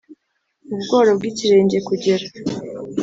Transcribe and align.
mu 0.67 0.77
bworo 0.83 1.09
bw 1.17 1.23
ikirenge 1.31 1.77
kugera 1.87 2.25